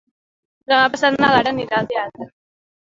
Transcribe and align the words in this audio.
Demà 0.73 0.87
passat 0.95 1.21
na 1.21 1.31
Lara 1.37 1.55
anirà 1.57 1.79
al 1.83 1.95
teatre. 1.95 2.31